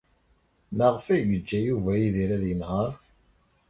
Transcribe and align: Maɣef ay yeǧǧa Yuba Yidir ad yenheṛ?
Maɣef 0.77 1.05
ay 1.13 1.23
yeǧǧa 1.29 1.59
Yuba 1.67 1.91
Yidir 2.01 2.29
ad 2.35 2.43
yenheṛ? 2.49 2.91